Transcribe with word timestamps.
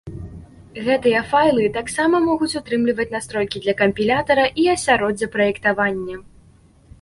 Гэтыя 0.85 1.19
файлы 1.33 1.65
таксама 1.75 2.21
могуць 2.29 2.49
утрымліваць 2.61 3.07
настройкі 3.17 3.57
для 3.67 3.77
кампілятара 3.83 4.45
і 4.65 4.67
асяроддзя 4.75 5.31
праектавання. 5.37 6.15